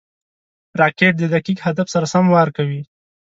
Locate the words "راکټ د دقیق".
0.79-1.59